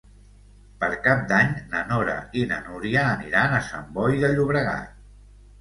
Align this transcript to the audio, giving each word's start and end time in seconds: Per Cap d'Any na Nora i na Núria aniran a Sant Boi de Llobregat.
Per 0.83 0.87
Cap 1.07 1.19
d'Any 1.31 1.51
na 1.75 1.83
Nora 1.91 2.17
i 2.41 2.45
na 2.53 2.59
Núria 2.69 3.05
aniran 3.11 3.55
a 3.59 3.63
Sant 3.71 3.93
Boi 3.99 4.21
de 4.25 4.33
Llobregat. 4.35 4.93